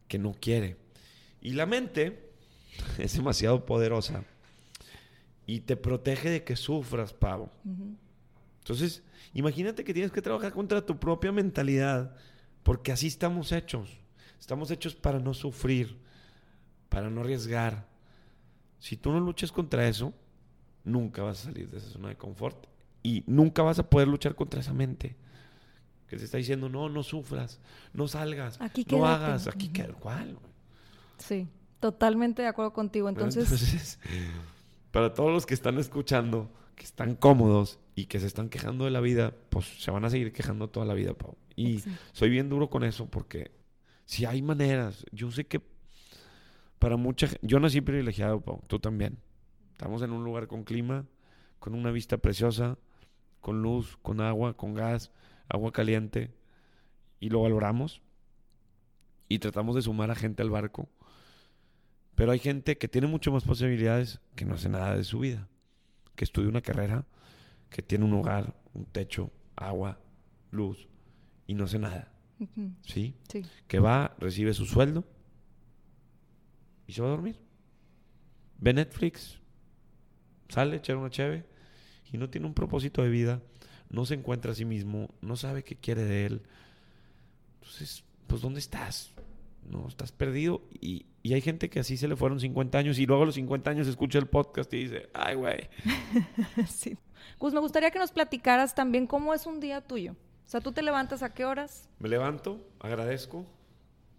[0.09, 0.77] que no quiere.
[1.41, 2.34] Y la mente
[2.99, 4.25] es demasiado poderosa
[5.47, 7.51] y te protege de que sufras, pavo.
[8.61, 9.03] Entonces,
[9.35, 12.17] imagínate que tienes que trabajar contra tu propia mentalidad,
[12.63, 13.91] porque así estamos hechos.
[14.41, 15.99] Estamos hechos para no sufrir,
[16.89, 17.87] para no arriesgar.
[18.79, 20.13] Si tú no luchas contra eso,
[20.83, 22.67] nunca vas a salir de esa zona de confort
[23.03, 25.17] y nunca vas a poder luchar contra esa mente
[26.09, 27.61] que te está diciendo, no, no sufras,
[27.93, 28.59] no salgas,
[28.91, 30.39] no hagas, aquí queda ¿cuál?
[31.19, 31.49] Sí.
[31.85, 33.11] Totalmente de acuerdo contigo.
[33.11, 33.99] Entonces...
[34.91, 38.91] para todos los que están escuchando, que están cómodos y que se están quejando de
[38.91, 41.37] la vida, pues se van a seguir quejando toda la vida, Pau.
[41.57, 43.51] Y soy bien duro con eso porque
[44.07, 45.61] si hay maneras, yo sé que
[46.79, 49.19] para mucha gente, yo nací privilegiado, Pau, tú también.
[49.73, 51.05] Estamos en un lugar con clima,
[51.59, 52.79] con una vista preciosa,
[53.43, 55.11] con luz, con agua, con gas,
[55.51, 56.33] agua caliente,
[57.21, 58.01] y lo valoramos
[59.29, 60.89] y tratamos de sumar a gente al barco
[62.15, 65.49] pero hay gente que tiene mucho más posibilidades que no hace nada de su vida,
[66.15, 67.07] que estudia una carrera,
[67.71, 69.99] que tiene un hogar, un techo, agua,
[70.51, 70.89] luz
[71.47, 72.13] y no hace nada.
[72.83, 73.15] ¿Sí?
[73.29, 73.43] ¿Sí?
[73.67, 75.05] Que va, recibe su sueldo
[76.87, 77.39] y se va a dormir.
[78.59, 79.41] Ve Netflix,
[80.49, 81.45] sale, echar una cheve
[82.13, 83.43] y no tiene un propósito de vida,
[83.91, 86.43] no se encuentra a sí mismo, no sabe qué quiere de él.
[87.61, 89.14] Entonces, pues ¿dónde estás?
[89.69, 90.63] No, estás perdido.
[90.81, 93.35] Y, y hay gente que así se le fueron 50 años y luego a los
[93.35, 95.69] 50 años escucha el podcast y dice, ay, güey.
[96.69, 96.97] sí.
[97.39, 100.13] Gus, me gustaría que nos platicaras también cómo es un día tuyo.
[100.13, 101.89] O sea, ¿tú te levantas a qué horas?
[101.99, 103.47] Me levanto, agradezco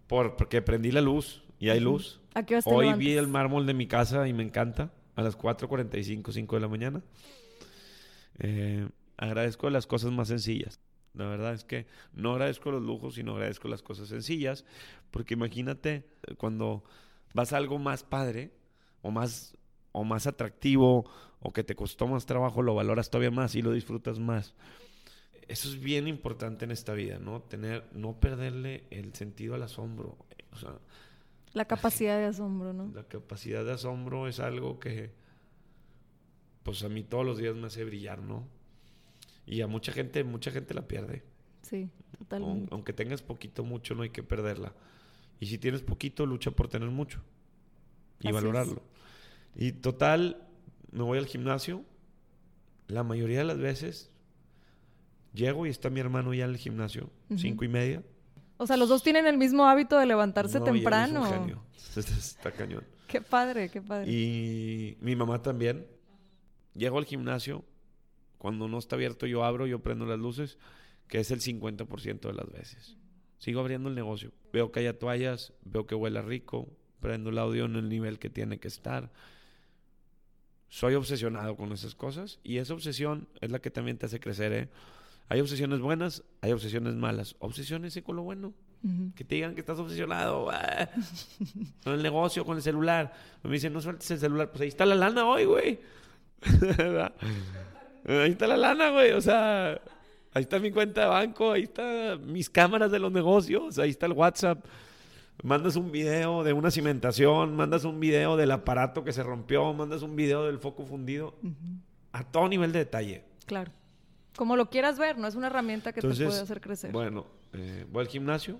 [0.07, 2.19] por, porque prendí la luz y hay luz.
[2.33, 2.99] ¿A qué horas te Hoy levantas?
[2.99, 4.91] vi el mármol de mi casa y me encanta.
[5.15, 7.01] A las 4.45, 5 de la mañana.
[8.39, 10.79] Eh, agradezco las cosas más sencillas.
[11.15, 14.65] La verdad es que no agradezco los lujos, sino agradezco las cosas sencillas.
[15.11, 16.83] Porque imagínate eh, cuando
[17.33, 18.51] vas a algo más padre
[19.01, 19.57] o más,
[19.91, 23.71] o más atractivo o que te costó más trabajo, lo valoras todavía más y lo
[23.71, 24.55] disfrutas más.
[25.47, 27.41] Eso es bien importante en esta vida, ¿no?
[27.41, 30.17] Tener, no perderle el sentido al asombro.
[30.51, 30.79] O sea,
[31.53, 32.91] La capacidad de asombro, ¿no?
[32.93, 35.11] la capacidad de asombro es algo que,
[36.63, 38.47] pues a mí todos los días me hace brillar, ¿no?
[39.45, 41.23] Y a mucha gente, mucha gente la pierde.
[41.61, 42.67] Sí, totalmente.
[42.71, 44.73] Aunque tengas poquito, mucho, no hay que perderla.
[45.39, 47.21] Y si tienes poquito, lucha por tener mucho.
[48.19, 48.33] Y Así es.
[48.35, 48.81] valorarlo.
[49.55, 50.47] Y total,
[50.91, 51.83] me voy al gimnasio.
[52.87, 54.11] La mayoría de las veces
[55.33, 58.03] llego y está mi hermano ya en el gimnasio, cinco y media.
[58.57, 60.83] O sea, los dos tienen el mismo hábito de levantarse No, y él es un
[60.83, 61.25] temprano.
[61.25, 61.63] genio.
[61.95, 62.83] Está cañón.
[63.07, 64.09] Qué padre, qué padre.
[64.11, 65.85] Y mi mamá también.
[66.73, 67.63] Llego al gimnasio.
[68.45, 70.59] Cuando no está abierto, yo abro, yo prendo las luces,
[71.07, 72.95] que es el 50% de las veces.
[73.39, 74.33] Sigo abriendo el negocio.
[74.53, 78.29] Veo que haya toallas, veo que huela rico, prendo el audio en el nivel que
[78.29, 79.11] tiene que estar.
[80.69, 84.53] Soy obsesionado con esas cosas y esa obsesión es la que también te hace crecer.
[84.53, 84.69] ¿eh?
[85.27, 87.35] Hay obsesiones buenas, hay obsesiones malas.
[87.39, 88.53] Obsesiones con lo bueno.
[89.15, 90.87] Que te digan que estás obsesionado ah,
[91.83, 93.11] con el negocio, con el celular.
[93.41, 94.51] Me dicen, no sueltes el celular.
[94.51, 95.79] Pues ahí está la lana hoy, güey.
[98.07, 99.11] Ahí está la lana, güey.
[99.11, 99.81] O sea,
[100.33, 104.05] ahí está mi cuenta de banco, ahí está mis cámaras de los negocios, ahí está
[104.05, 104.63] el WhatsApp.
[105.43, 110.01] Mandas un video de una cimentación, mandas un video del aparato que se rompió, mandas
[110.01, 111.35] un video del foco fundido.
[112.11, 113.23] A todo nivel de detalle.
[113.45, 113.71] Claro.
[114.37, 116.91] Como lo quieras ver, no es una herramienta que te puede hacer crecer.
[116.91, 118.59] Bueno, eh, voy al gimnasio.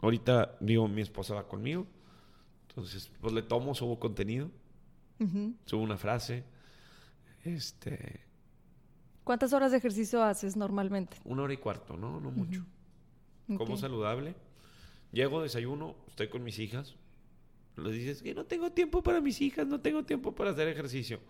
[0.00, 1.86] Ahorita, digo, mi esposa va conmigo.
[2.68, 4.50] Entonces, pues le tomo, subo contenido,
[5.64, 6.44] subo una frase.
[7.54, 8.20] Este,
[9.24, 11.16] ¿Cuántas horas de ejercicio haces normalmente?
[11.24, 12.20] una hora y cuarto, ¿no?
[12.20, 12.64] No mucho.
[13.46, 13.80] Como Ok.
[13.80, 14.34] saludable.
[15.12, 16.96] Llego, desayuno, estoy con mis hijas.
[17.76, 21.20] Les dices que no tengo tiempo para mis hijas, no tengo tiempo para hacer ejercicio.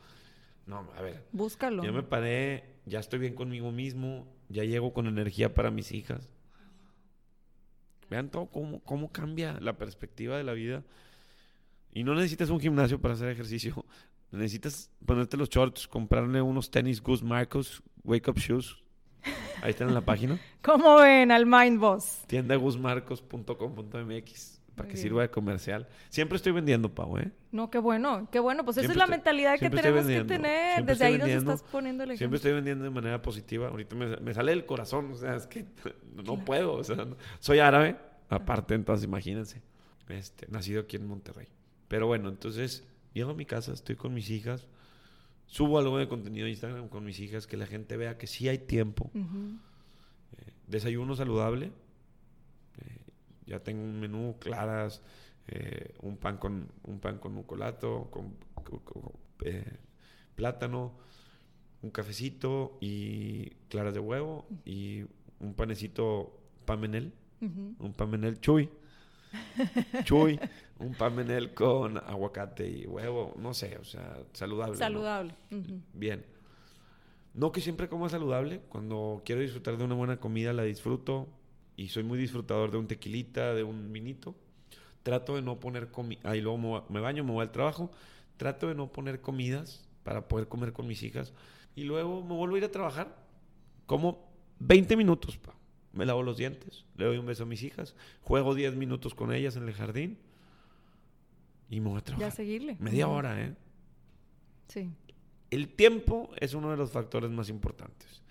[0.66, 1.83] No, a ver, Búscalo.
[1.85, 6.28] Ya me paré, ya estoy bien conmigo mismo, ya llego con energía para mis hijas.
[8.11, 10.83] Vean todo cómo, cómo cambia la perspectiva de la vida.
[11.92, 13.85] Y no necesitas un gimnasio para hacer ejercicio.
[14.30, 18.76] Necesitas ponerte los shorts, comprarle unos tenis Gus Marcos, Wake Up Shoes.
[19.62, 20.38] Ahí están en la página.
[20.62, 22.22] ¿Cómo ven al Mind Boss?
[22.26, 25.02] Tiendagusmarcos.com.mx para que bien.
[25.02, 25.88] sirva de comercial.
[26.08, 27.32] Siempre estoy vendiendo, Pau, ¿eh?
[27.50, 28.64] No, qué bueno, qué bueno.
[28.64, 30.74] Pues esa es la estoy- mentalidad que tenemos que tener.
[30.74, 32.18] siempre Desde ahí nos estás poniendo el ejemplo.
[32.18, 33.68] Siempre estoy vendiendo de manera positiva.
[33.68, 35.10] Ahorita me, me sale del corazón.
[35.12, 35.64] O sea, es que
[36.24, 36.74] no puedo.
[36.74, 37.96] O sea, no- soy árabe.
[38.28, 39.62] Aparte, entonces imagínense.
[40.08, 41.48] Este, nacido aquí en Monterrey.
[41.88, 42.84] Pero bueno, entonces
[43.18, 44.66] llego a mi casa, estoy con mis hijas.
[45.46, 48.48] Subo algo de contenido de Instagram con mis hijas, que la gente vea que sí
[48.48, 49.11] hay tiempo.
[49.14, 51.66] Eh, desayuno saludable.
[52.78, 52.98] Eh,
[53.46, 55.00] ya tengo un menú claras,
[55.48, 59.12] eh, un pan con un pan con mucolato, con, con- con,
[60.35, 60.92] plátano,
[61.83, 65.04] un cafecito y claras de huevo y
[65.40, 67.74] un panecito pamenel, Ujú.
[67.78, 68.68] un pamenel chuy.
[70.04, 70.38] Chuy,
[70.78, 74.72] un pamenel con aguacate y huevo, no sé, o sea, saludable.
[74.72, 74.78] ¿no?
[74.78, 75.34] Saludable.
[75.92, 76.24] Bien.
[77.34, 78.60] No que siempre como saludable.
[78.68, 81.28] Cuando quiero disfrutar de una buena comida, la disfruto.
[81.76, 84.34] Y soy muy disfrutador de un tequilita, de un vinito.
[85.04, 86.20] Trato de no poner comida.
[86.24, 87.90] Ahí luego me baño, me voy al trabajo.
[88.36, 91.32] Trato de no poner comidas para poder comer con mis hijas.
[91.76, 93.14] Y luego me vuelvo a ir a trabajar.
[93.86, 95.54] Como 20 minutos, pa.
[95.98, 99.32] Me lavo los dientes, le doy un beso a mis hijas, juego 10 minutos con
[99.32, 100.16] ellas en el jardín
[101.68, 102.32] y me voy a Ya trabajar.
[102.32, 102.76] seguirle.
[102.78, 103.56] Media hora, ¿eh?
[104.68, 104.92] Sí.
[105.50, 108.22] El tiempo es uno de los factores más importantes.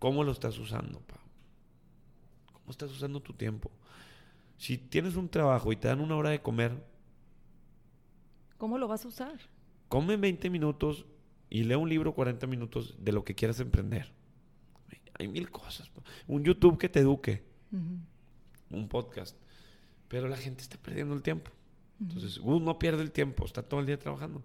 [0.00, 1.14] ¿Cómo lo estás usando, pa?
[2.54, 3.70] ¿Cómo estás usando tu tiempo?
[4.56, 6.72] Si tienes un trabajo y te dan una hora de comer,
[8.58, 9.38] ¿Cómo lo vas a usar?
[9.88, 11.06] come 20 minutos
[11.50, 14.10] y lee un libro 40 minutos de lo que quieras emprender.
[15.22, 15.90] Hay- Hay mil cosas.
[16.26, 17.42] Un YouTube que te eduque,
[18.70, 19.36] un podcast.
[20.08, 21.50] Pero la gente está perdiendo el tiempo.
[22.00, 24.42] Entonces, Gus no pierde el tiempo, está todo el día trabajando.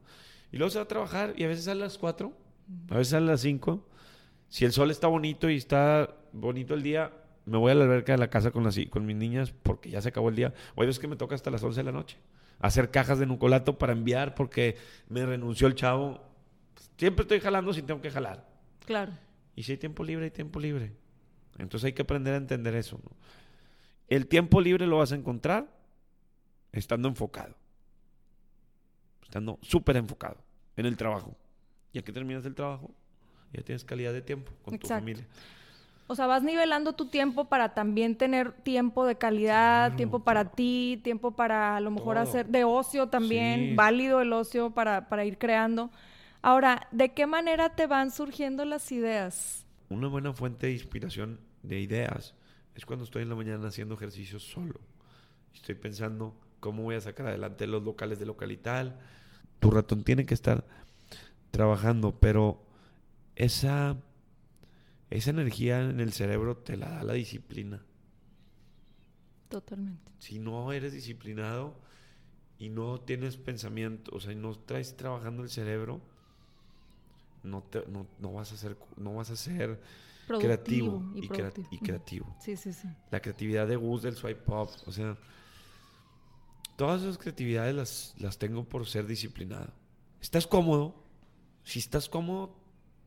[0.52, 2.32] Y luego se va a trabajar y a veces sale a las 4,
[2.90, 3.86] a veces sale a las 5.
[4.50, 7.12] Si el sol está bonito y está bonito el día,
[7.46, 10.02] me voy a la alberca de la casa con, las, con mis niñas porque ya
[10.02, 10.54] se acabó el día.
[10.76, 12.18] Hoy es que me toca hasta las 11 de la noche.
[12.60, 14.78] Hacer cajas de nucolato para enviar porque
[15.10, 16.22] me renunció el chavo.
[16.98, 18.48] Siempre estoy jalando si tengo que jalar.
[18.86, 19.12] Claro.
[19.58, 20.94] Y si hay tiempo libre, hay tiempo libre.
[21.58, 23.00] Entonces hay que aprender a entender eso.
[24.08, 25.68] El tiempo libre lo vas a encontrar
[26.72, 27.56] estando enfocado.
[29.24, 30.38] Estando súper enfocado
[30.76, 31.36] en el trabajo.
[31.92, 32.92] Y que terminas el trabajo,
[33.52, 35.26] ya tienes calidad de tiempo con tu familia.
[36.06, 41.02] O sea, vas nivelando tu tiempo para también tener tiempo de calidad, tiempo para ti,
[41.04, 45.40] tiempo para a lo mejor hacer de ocio también, válido el ocio para, para ir
[45.40, 45.90] creando.
[46.42, 49.66] Ahora, ¿de qué manera te van surgiendo las ideas?
[49.90, 52.36] Una buena fuente de inspiración de ideas
[52.76, 54.80] es cuando estoy en la mañana haciendo ejercicio solo.
[55.54, 59.00] Estoy pensando cómo voy a sacar adelante los locales de local y tal.
[59.60, 60.64] Tu ratón tiene que estar
[61.52, 62.64] trabajando, pero
[63.36, 63.98] esa,
[65.10, 67.82] esa energía en el cerebro te la da la disciplina.
[69.50, 70.12] Totalmente.
[70.20, 71.76] Si no eres disciplinado
[72.60, 76.02] y no tienes pensamiento, o sea, y no traes trabajando el cerebro,
[77.44, 79.80] no, te, no, vas a ser, no vas a ser
[80.28, 82.36] creativo y, creativo.
[82.40, 82.88] Sí, sí, sí.
[83.12, 85.18] La creatividad de Gus del swipe pop, o sea,
[86.76, 89.72] todas esas creatividades las, las tengo por ser disciplinado.
[90.22, 91.04] ¿Estás cómodo?
[91.64, 92.56] Si estás cómodo,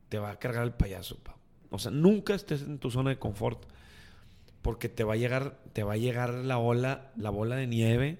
[0.09, 1.17] te va a cargar el payaso,
[1.69, 3.65] O sea, nunca estés en tu zona de confort
[4.61, 8.19] porque te va a llegar, te va a llegar la ola, la bola de nieve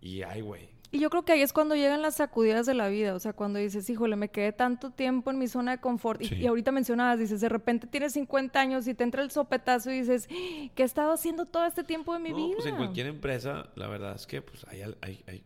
[0.00, 2.88] y ay, güey, y yo creo que ahí es cuando llegan las sacudidas de la
[2.88, 6.20] vida, o sea, cuando dices, híjole, me quedé tanto tiempo en mi zona de confort.
[6.20, 10.00] Y, ahorita mencionabas, dices, de repente tienes 50 años y te entra el sopetazo y
[10.00, 12.54] dices, ¿qué he estado haciendo todo este tiempo de mi vida?
[12.56, 15.44] Pues en cualquier empresa, la verdad es que pues hay, hay, hay,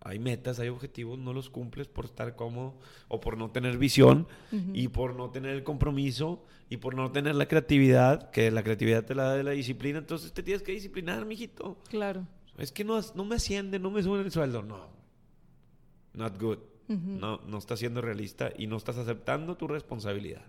[0.00, 4.26] hay metas, hay objetivos, no los cumples por estar cómodo o por no tener visión
[4.72, 9.04] y por no tener el compromiso y por no tener la creatividad, que la creatividad
[9.04, 11.78] te la da de la disciplina, entonces te tienes que disciplinar, mijito.
[11.90, 12.26] Claro.
[12.58, 14.62] Es que no, no me asciende, no me suben el sueldo.
[14.62, 14.88] No.
[16.14, 16.58] Not good.
[16.88, 20.42] No, no estás siendo realista y no estás aceptando tu responsabilidad.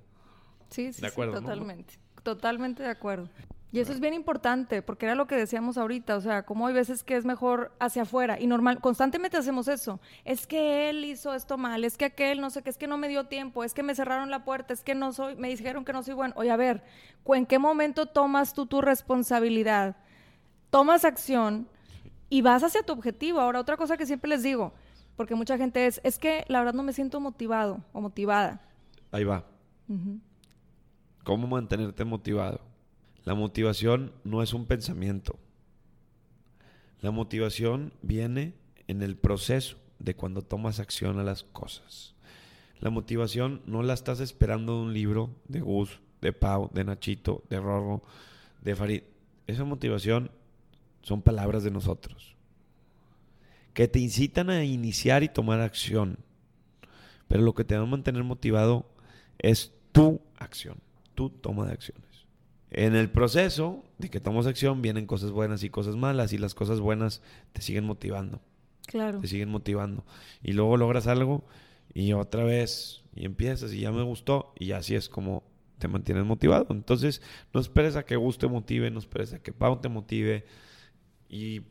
[0.70, 1.96] Sí, sí, totalmente.
[2.24, 3.30] Totalmente de acuerdo.
[3.72, 6.74] Y eso es bien importante, porque era lo que decíamos ahorita, o sea, como hay
[6.74, 10.00] veces que es mejor hacia afuera y normal, constantemente hacemos eso.
[10.26, 12.98] Es que él hizo esto mal, es que aquel, no sé qué, es que no
[12.98, 15.86] me dio tiempo, es que me cerraron la puerta, es que no soy, me dijeron
[15.86, 16.34] que no soy bueno.
[16.38, 16.84] Oye, a ver,
[17.28, 19.98] ¿en qué momento tomas tú tu responsabilidad?
[20.72, 21.68] Tomas acción,
[22.30, 23.40] y vas hacia tu objetivo.
[23.40, 24.74] Ahora, otra cosa que siempre les digo,
[25.16, 28.62] porque mucha gente es, es que la verdad no me siento motivado o motivada.
[29.12, 29.46] Ahí va.
[31.24, 32.62] ¿Cómo mantenerte motivado?
[33.26, 35.38] La motivación no es un pensamiento.
[37.02, 38.54] La motivación viene
[38.88, 42.16] en el proceso de cuando tomas acción a las cosas.
[42.80, 47.44] La motivación no la estás esperando de un libro de Gus, de Pau, de Nachito,
[47.50, 48.02] de Rorro,
[48.62, 49.04] de Farid.
[49.48, 50.32] Esa motivación
[51.02, 52.36] son palabras de nosotros,
[53.74, 56.18] que te incitan a iniciar y tomar acción.
[57.28, 58.90] Pero lo que te va a mantener motivado
[59.38, 60.78] es tu acción,
[61.16, 62.10] tu toma de acciones.
[62.72, 66.54] En el proceso de que tomas acción vienen cosas buenas y cosas malas y las
[66.54, 68.42] cosas buenas te siguen motivando.
[68.86, 69.20] Claro.
[69.20, 70.06] Te siguen motivando.
[70.44, 71.44] Y luego logras algo
[71.94, 75.44] y otra vez y empiezas y ya me gustó y así es como
[75.80, 76.68] te mantienes motivado.
[76.70, 77.22] Entonces,
[77.54, 80.46] no esperes a que guste motive, no esperes a que Pau te motive,
[81.30, 81.62] y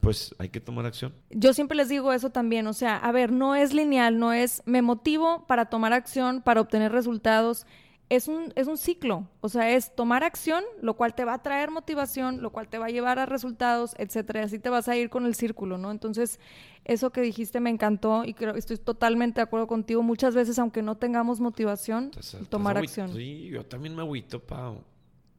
[0.00, 1.14] pues hay que tomar acción.
[1.30, 4.62] Yo siempre les digo eso también, o sea, a ver, no es lineal, no es
[4.66, 7.66] me motivo para tomar acción, para obtener resultados.
[8.10, 11.42] Es un, es un ciclo, o sea, es tomar acción, lo cual te va a
[11.42, 14.88] traer motivación, lo cual te va a llevar a resultados, etcétera, y así te vas
[14.88, 15.90] a ir con el círculo, ¿no?
[15.90, 16.38] Entonces,
[16.84, 20.02] eso que dijiste me encantó y creo estoy totalmente de acuerdo contigo.
[20.02, 22.10] Muchas veces, aunque no tengamos motivación,
[22.50, 23.14] tomar acción.
[23.14, 24.84] Sí, yo también me agüito, Pau,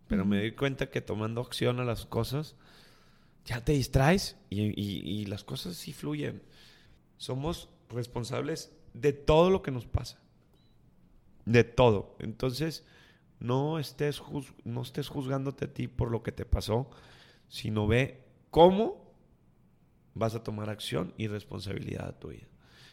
[0.07, 2.55] pero me di cuenta que tomando acción a las cosas,
[3.45, 6.41] ya te distraes y, las cosas sí fluyen.
[7.17, 10.19] Somos responsables de todo lo que nos pasa.
[11.45, 12.15] De todo.
[12.19, 12.83] Entonces,
[13.39, 14.21] no estés,
[14.63, 16.89] no estés juzgándote a ti por lo que te pasó,
[17.47, 19.13] sino ve cómo
[20.15, 22.47] vas a tomar acción y responsabilidad a tu vida.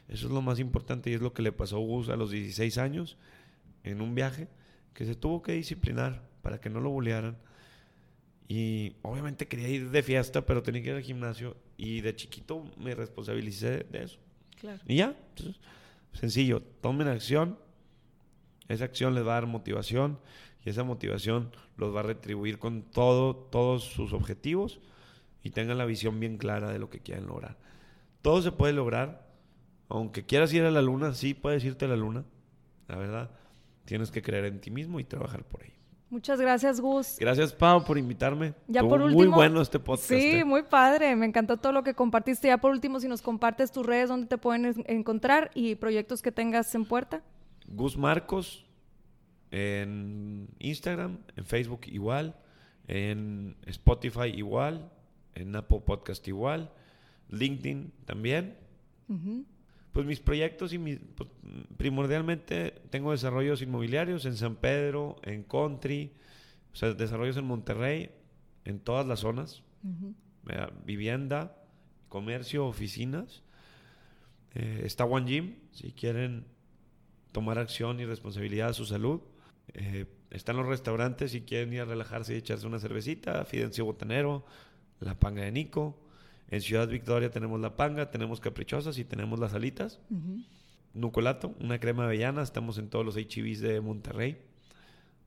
[0.09, 2.31] Eso es lo más importante y es lo que le pasó a Gus a los
[2.31, 3.17] 16 años
[3.85, 4.49] en un viaje,
[4.93, 7.39] que se tuvo que disciplinar para que no lo bullearan
[8.55, 11.57] y obviamente quería ir de fiesta, pero tenía que ir al gimnasio.
[11.79, 14.19] Y de chiquito me responsabilicé de eso.
[14.87, 15.17] Y ya,
[16.13, 17.59] sencillo, tomen acción.
[18.69, 20.19] Esa acción les va a dar motivación
[20.67, 24.81] y esa motivación los va a retribuir con todo, todos sus objetivos
[25.43, 27.57] y tengan la visión bien clara de lo que quieren lograr.
[28.21, 29.33] Todo se puede lograr.
[29.89, 32.27] Aunque quieras ir a la luna, sí puedes irte a la luna.
[32.87, 33.31] La verdad,
[33.87, 35.73] tienes que creer en ti mismo y trabajar por ahí.
[36.13, 37.17] Muchas gracias, Gus.
[37.19, 38.53] Gracias, Pau, por invitarme.
[38.69, 39.23] Ya Estuvo por último.
[39.23, 40.11] Muy bueno este podcast.
[40.11, 40.45] Sí, eh.
[40.45, 41.17] muy padre.
[41.17, 42.49] Me encantó todo lo que compartiste.
[42.49, 46.31] Ya por último, si nos compartes tus redes donde te pueden encontrar y proyectos que
[46.31, 47.23] tengas en puerta.
[47.67, 48.67] Gus Marcos
[49.53, 52.37] en Instagram, en Facebook igual,
[52.89, 54.93] en Spotify igual,
[55.35, 56.71] en Apple Podcast igual,
[57.31, 58.59] LinkedIn también.
[59.93, 61.29] Pues mis proyectos y mis, pues,
[61.77, 66.13] primordialmente tengo desarrollos inmobiliarios en San Pedro, en Country,
[66.73, 68.11] o sea, desarrollos en Monterrey,
[68.65, 69.63] en todas las zonas,
[70.45, 70.73] ¿verdad?
[70.85, 71.57] vivienda,
[72.09, 73.43] comercio, oficinas.
[74.55, 76.47] Eh, está One Gym, si quieren
[77.33, 79.21] tomar acción y responsabilidad a su salud.
[79.75, 84.45] Eh, están los restaurantes si quieren ir a relajarse y echarse una cervecita, Fidencio Botanero,
[85.01, 85.99] La Panga de Nico.
[86.53, 89.99] En Ciudad Victoria tenemos La Panga, tenemos Caprichosas y tenemos las alitas.
[90.95, 94.37] Nucolato, una crema avellana, estamos en todos los HIVs de Monterrey.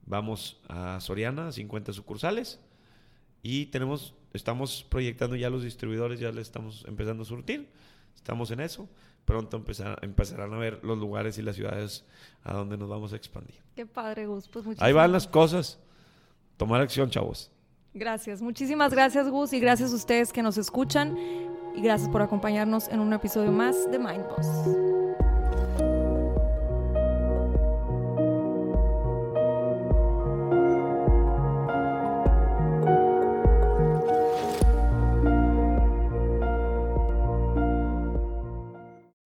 [0.06, 2.60] Vamos a Soriana, 50 sucursales.
[3.42, 7.70] Y tenemos, estamos proyectando ya los distribuidores, ya le estamos empezando a surtir.
[8.16, 8.88] Estamos en eso.
[9.26, 12.06] Pronto empezar- empezarán a ver los lugares y las ciudades
[12.44, 13.56] a donde nos vamos a expandir.
[13.76, 14.48] Qué padre, Gus.
[14.48, 15.80] Pues Ahí van las cosas.
[16.58, 17.52] Tomar acción, chavos.
[17.96, 21.18] Gracias, muchísimas gracias Gus y gracias a ustedes que nos escuchan
[21.74, 24.95] y gracias por acompañarnos en un episodio más de Mind Boss.